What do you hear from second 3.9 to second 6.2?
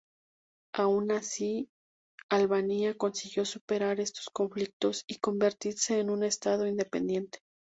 estos conflictos y convertirse en